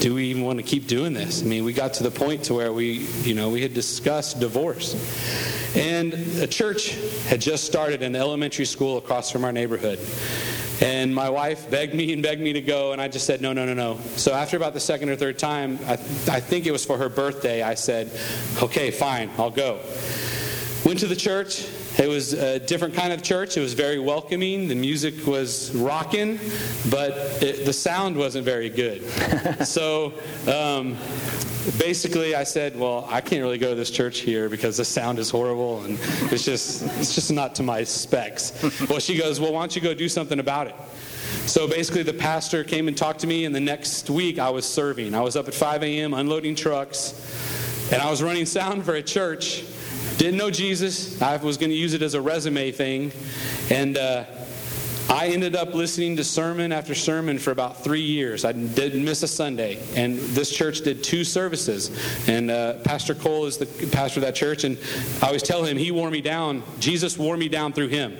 [0.00, 2.44] do we even want to keep doing this i mean we got to the point
[2.44, 4.94] to where we you know we had discussed divorce
[5.76, 6.96] and a church
[7.26, 9.98] had just started an elementary school across from our neighborhood
[10.80, 13.52] and my wife begged me and begged me to go, and I just said, no,
[13.52, 13.98] no, no, no.
[14.16, 17.10] So after about the second or third time, I, I think it was for her
[17.10, 18.10] birthday, I said,
[18.62, 19.78] okay, fine, I'll go.
[20.86, 21.66] Went to the church,
[21.98, 23.56] it was a different kind of church.
[23.56, 24.68] It was very welcoming.
[24.68, 26.38] The music was rocking,
[26.88, 29.06] but it, the sound wasn't very good.
[29.66, 30.12] so
[30.46, 30.96] um,
[31.78, 35.18] basically, I said, "Well, I can't really go to this church here because the sound
[35.18, 35.98] is horrible and
[36.32, 38.52] it's just it's just not to my specs."
[38.88, 40.74] well, she goes, "Well, why don't you go do something about it?"
[41.46, 44.64] So basically, the pastor came and talked to me, and the next week I was
[44.64, 45.14] serving.
[45.14, 46.14] I was up at 5 a.m.
[46.14, 49.64] unloading trucks, and I was running sound for a church
[50.20, 51.20] didn't know Jesus.
[51.22, 53.10] I was going to use it as a resume thing.
[53.70, 54.26] And uh,
[55.08, 58.44] I ended up listening to sermon after sermon for about three years.
[58.44, 59.78] I didn't miss a Sunday.
[59.96, 61.90] And this church did two services.
[62.28, 64.64] And uh, Pastor Cole is the pastor of that church.
[64.64, 64.76] And
[65.22, 66.64] I always tell him, he wore me down.
[66.80, 68.18] Jesus wore me down through him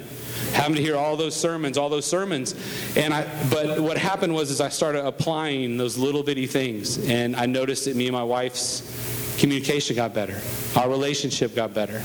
[0.55, 2.57] having to hear all those sermons, all those sermons.
[2.97, 7.37] And I, but what happened was, is I started applying those little bitty things, and
[7.37, 9.10] I noticed that me and my wife's
[9.41, 10.39] communication got better.
[10.77, 12.03] Our relationship got better.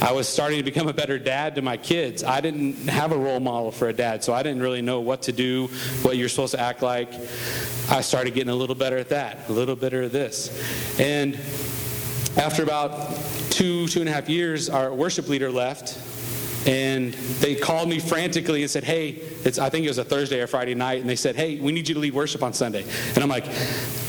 [0.00, 2.22] I was starting to become a better dad to my kids.
[2.22, 5.22] I didn't have a role model for a dad, so I didn't really know what
[5.22, 5.66] to do,
[6.02, 7.12] what you're supposed to act like.
[7.90, 10.48] I started getting a little better at that, a little better at this.
[11.00, 11.34] And
[12.36, 13.16] after about
[13.50, 15.98] two, two and a half years, our worship leader left
[16.66, 20.40] and they called me frantically and said, Hey, it's, I think it was a Thursday
[20.40, 21.00] or Friday night.
[21.00, 22.84] And they said, Hey, we need you to lead worship on Sunday.
[23.14, 23.44] And I'm like,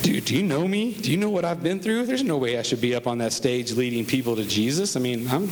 [0.01, 0.93] Dude, do you know me?
[0.93, 2.07] Do you know what I've been through?
[2.07, 4.95] There's no way I should be up on that stage leading people to Jesus.
[4.95, 5.49] I mean, I'm,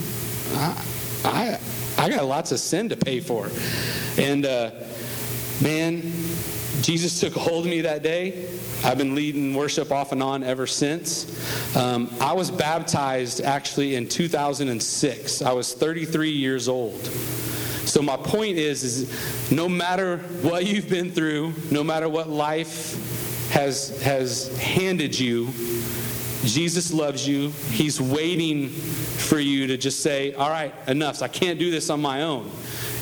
[0.54, 0.86] I,
[1.24, 1.60] I,
[1.98, 3.50] I got lots of sin to pay for.
[4.18, 4.72] And uh,
[5.62, 6.12] man,
[6.82, 8.48] Jesus took hold of me that day.
[8.84, 11.76] I've been leading worship off and on ever since.
[11.76, 15.42] Um, I was baptized actually in 2006.
[15.42, 17.04] I was 33 years old.
[17.86, 23.50] So my point is, is no matter what you've been through, no matter what life
[23.52, 25.46] has has handed you,
[26.44, 27.52] Jesus loves you.
[27.72, 31.22] He's waiting for you to just say, "All right, enough.
[31.22, 32.52] I can't do this on my own."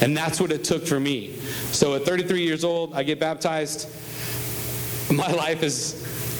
[0.03, 1.33] And that's what it took for me.
[1.71, 3.89] So at 33 years old, I get baptized
[5.11, 5.93] my life is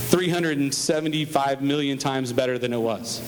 [0.09, 3.21] 375 million times better than it was.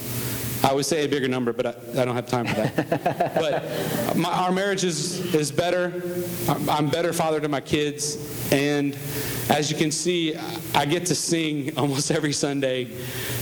[0.63, 3.35] I would say a bigger number, but I, I don't have time for that.
[3.35, 6.01] but my, our marriage is, is better.
[6.69, 8.51] I'm better father to my kids.
[8.51, 8.97] And
[9.49, 10.35] as you can see,
[10.73, 12.85] I get to sing almost every Sunday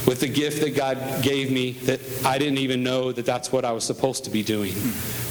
[0.05, 3.63] with the gift that God gave me that I didn't even know that that's what
[3.63, 4.73] I was supposed to be doing.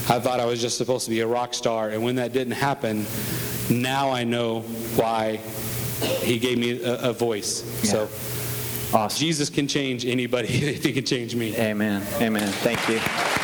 [0.08, 1.90] I thought I was just supposed to be a rock star.
[1.90, 3.06] And when that didn't happen,
[3.70, 4.60] now I know
[4.96, 5.36] why
[6.22, 7.62] he gave me a, a voice.
[7.84, 7.90] Yeah.
[7.90, 9.18] So awesome.
[9.18, 11.56] Jesus can change anybody if he can change me.
[11.56, 12.02] Amen.
[12.20, 12.48] Amen.
[12.48, 13.41] Thank you.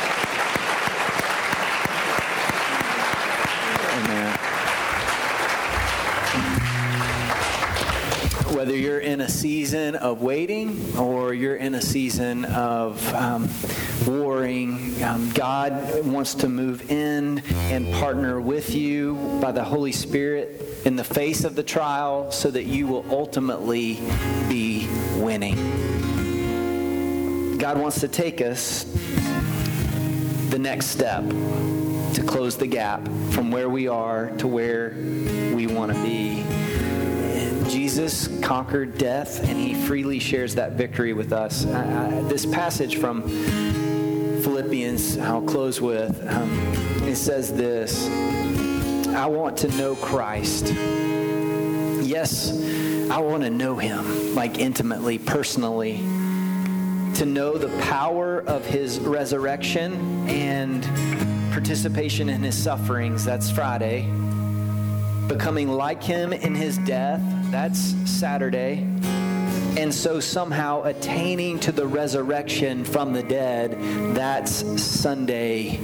[8.68, 13.48] Whether you're in a season of waiting or you're in a season of um,
[14.06, 17.38] warring, um, God wants to move in
[17.72, 22.50] and partner with you by the Holy Spirit in the face of the trial so
[22.50, 23.94] that you will ultimately
[24.50, 24.86] be
[25.16, 25.56] winning.
[27.56, 28.84] God wants to take us
[30.50, 34.90] the next step to close the gap from where we are to where
[35.54, 36.44] we want to be.
[37.68, 41.66] Jesus conquered death and he freely shares that victory with us.
[41.66, 43.22] Uh, this passage from
[44.42, 46.50] Philippians, I'll close with, um,
[47.06, 48.08] it says this
[49.08, 50.72] I want to know Christ.
[52.02, 52.52] Yes,
[53.10, 55.98] I want to know him, like intimately, personally.
[57.14, 60.84] To know the power of his resurrection and
[61.52, 63.24] participation in his sufferings.
[63.24, 64.02] That's Friday.
[65.26, 67.20] Becoming like him in his death.
[67.50, 68.86] That's Saturday.
[69.78, 73.76] And so somehow attaining to the resurrection from the dead.
[74.14, 75.76] That's Sunday.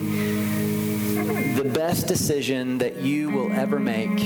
[1.55, 4.21] The best decision that you will ever make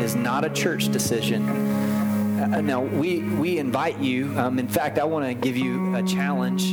[0.00, 1.46] is not a church decision.
[1.48, 4.36] Uh, now, we, we invite you.
[4.38, 6.72] Um, in fact, I want to give you a challenge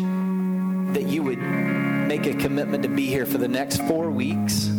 [0.93, 4.70] that you would make a commitment to be here for the next four weeks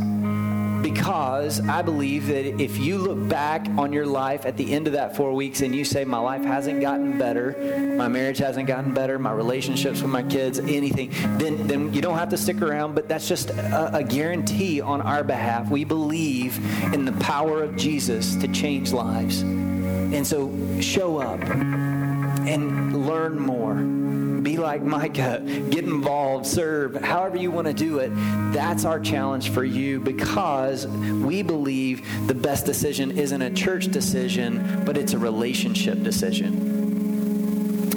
[0.82, 4.94] because I believe that if you look back on your life at the end of
[4.94, 7.54] that four weeks and you say, My life hasn't gotten better,
[7.96, 12.18] my marriage hasn't gotten better, my relationships with my kids, anything, then, then you don't
[12.18, 12.94] have to stick around.
[12.94, 15.70] But that's just a, a guarantee on our behalf.
[15.70, 16.58] We believe
[16.94, 19.42] in the power of Jesus to change lives.
[19.42, 20.50] And so
[20.80, 23.99] show up and learn more
[24.42, 28.10] be like Micah, get involved, serve, however you want to do it.
[28.52, 34.84] That's our challenge for you because we believe the best decision isn't a church decision,
[34.84, 36.80] but it's a relationship decision.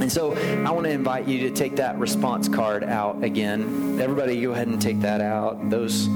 [0.02, 4.02] And so I want to invite you to take that response card out again.
[4.02, 5.70] Everybody, go ahead and take that out.
[5.70, 6.10] Those.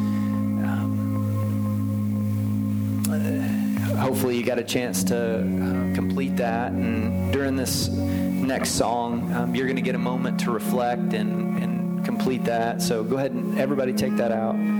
[3.97, 6.71] Hopefully, you got a chance to uh, complete that.
[6.71, 11.61] And during this next song, um, you're going to get a moment to reflect and,
[11.61, 12.81] and complete that.
[12.81, 14.55] So go ahead and everybody take that out.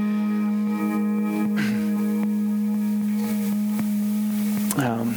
[4.78, 5.16] Um,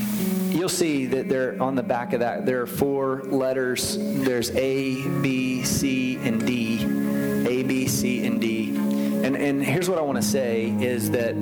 [0.53, 3.99] you'll see that there on the back of that there are four letters.
[4.01, 6.83] There's A, B, C, and D.
[7.47, 8.75] A, B, C, and D.
[9.23, 11.35] And and here's what I want to say is that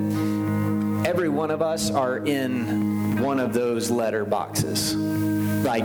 [1.09, 4.93] every one of us are in one of those letter boxes.
[4.95, 5.83] Like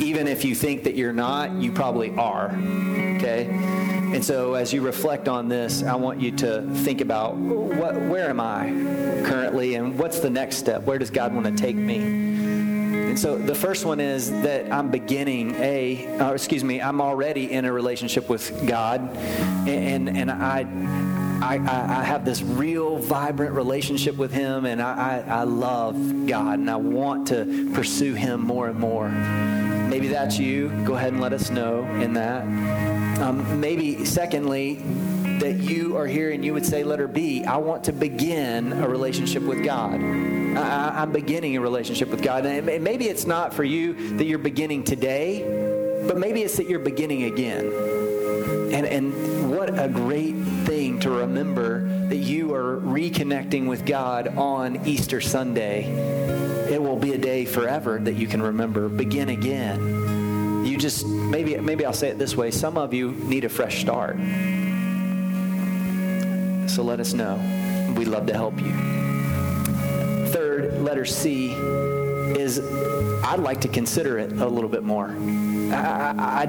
[0.00, 2.46] even if you think that you're not, you probably are.
[3.14, 3.46] Okay?
[3.52, 8.28] And so as you reflect on this, I want you to think about what, where
[8.28, 8.70] am I
[9.24, 10.82] currently and what's the next step?
[10.82, 11.98] Where does God want to take me?
[11.98, 17.64] And so the first one is that I'm beginning a, excuse me, I'm already in
[17.64, 19.00] a relationship with God,
[19.68, 20.62] and and, and I,
[21.44, 26.58] I, I, have this real vibrant relationship with Him, and I, I, I love God,
[26.58, 29.08] and I want to pursue Him more and more.
[29.08, 30.70] Maybe that's you.
[30.84, 32.44] Go ahead and let us know in that.
[33.20, 34.76] Um, maybe, secondly,
[35.40, 38.88] that you are here and you would say, letter B, I want to begin a
[38.88, 40.00] relationship with God.
[40.00, 42.46] I, am beginning a relationship with God.
[42.46, 45.42] And maybe it's not for you that you're beginning today,
[46.06, 48.63] but maybe it's that you're beginning again.
[48.74, 54.84] And, and what a great thing to remember that you are reconnecting with God on
[54.86, 56.34] Easter Sunday
[56.74, 58.88] it will be a day forever that you can remember.
[58.88, 60.64] Begin again.
[60.64, 62.50] You just maybe maybe I'll say it this way.
[62.50, 64.16] Some of you need a fresh start.
[66.68, 67.36] So let us know.
[67.96, 68.72] We'd love to help you.
[70.28, 72.58] Third, letter C is
[73.22, 75.08] I'd like to consider it a little bit more.
[75.74, 76.44] I,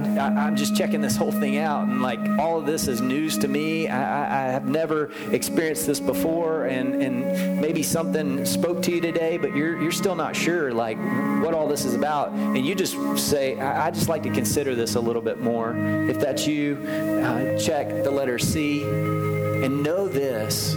[0.47, 3.47] am just checking this whole thing out, and like all of this is news to
[3.47, 3.88] me.
[3.88, 9.38] I, I, have never experienced this before, and, and maybe something spoke to you today,
[9.38, 10.97] but you're you're still not sure like
[11.43, 14.76] what all this is about, and you just say, I, I just like to consider
[14.76, 15.76] this a little bit more.
[16.09, 20.73] If that's you, uh, check the letter C, and know this: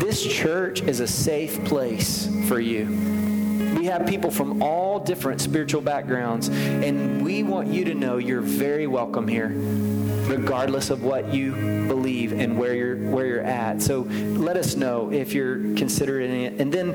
[0.00, 3.21] this church is a safe place for you
[3.82, 8.40] we have people from all different spiritual backgrounds, and we want you to know you're
[8.40, 9.48] very welcome here,
[10.28, 11.50] regardless of what you
[11.88, 13.82] believe and where you're where you're at.
[13.82, 16.60] So let us know if you're considering it.
[16.60, 16.94] And then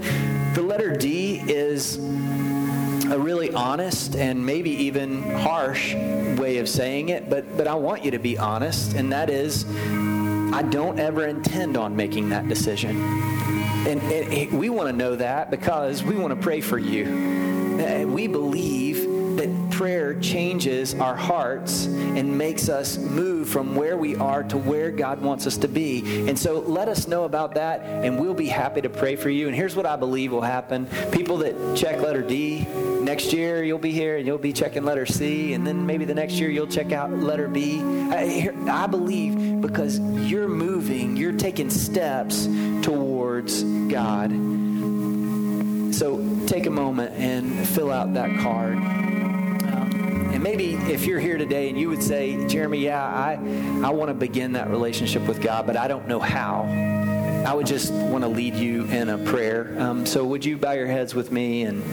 [0.54, 7.30] the letter D is a really honest and maybe even harsh way of saying it,
[7.30, 9.66] but but I want you to be honest, and that is
[10.54, 13.02] I don't ever intend on making that decision.
[13.88, 18.06] And, and we want to know that because we want to pray for you.
[18.08, 18.97] we believe
[19.78, 25.22] prayer changes our hearts and makes us move from where we are to where God
[25.22, 26.28] wants us to be.
[26.28, 29.46] And so let us know about that, and we'll be happy to pray for you.
[29.46, 32.66] And here's what I believe will happen people that check letter D,
[33.02, 36.16] next year you'll be here and you'll be checking letter C, and then maybe the
[36.16, 37.80] next year you'll check out letter B.
[37.80, 42.48] I, I believe because you're moving, you're taking steps
[42.82, 44.32] towards God.
[45.94, 49.17] So take a moment and fill out that card.
[50.38, 53.40] And maybe if you're here today and you would say, Jeremy, yeah, I,
[53.84, 56.62] I want to begin that relationship with God, but I don't know how.
[57.44, 59.76] I would just want to lead you in a prayer.
[59.80, 61.84] Um, so would you bow your heads with me and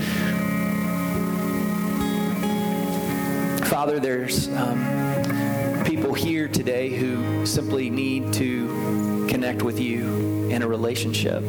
[3.66, 10.68] Father, there's um, people here today who simply need to connect with you in a
[10.68, 11.42] relationship.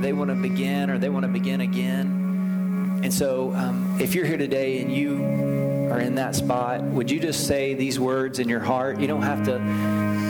[0.00, 3.00] They want to begin or they want to begin again.
[3.04, 7.18] And so, um, if you're here today and you are in that spot, would you
[7.18, 9.00] just say these words in your heart?
[9.00, 10.20] You don't have to.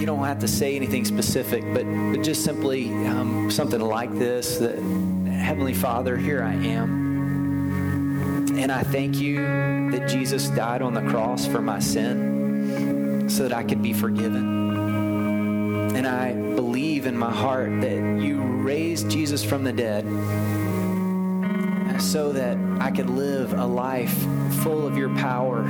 [0.00, 4.56] You don't have to say anything specific, but, but just simply um, something like this
[4.56, 8.48] that Heavenly Father, here I am.
[8.58, 9.44] And I thank you
[9.90, 15.94] that Jesus died on the cross for my sin so that I could be forgiven.
[15.94, 20.06] And I believe in my heart that you raised Jesus from the dead
[22.00, 24.14] so that I could live a life
[24.62, 25.60] full of your power.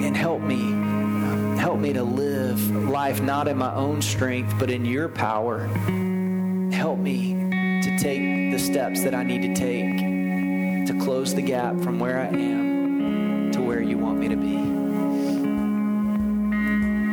[0.00, 4.84] And help me, help me to live life not in my own strength, but in
[4.84, 5.66] your power.
[6.72, 7.34] Help me
[7.82, 9.98] to take the steps that I need to take
[10.86, 14.56] to close the gap from where I am to where you want me to be.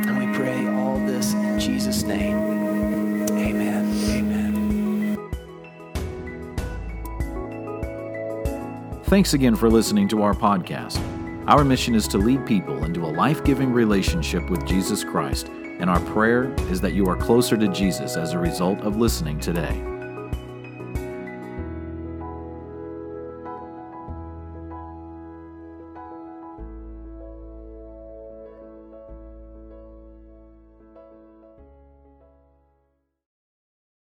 [0.04, 2.36] And we pray all this in Jesus' name.
[3.30, 3.81] Amen.
[9.12, 10.98] Thanks again for listening to our podcast.
[11.46, 15.90] Our mission is to lead people into a life giving relationship with Jesus Christ, and
[15.90, 19.78] our prayer is that you are closer to Jesus as a result of listening today.